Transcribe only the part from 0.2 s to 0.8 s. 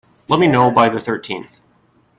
Let me know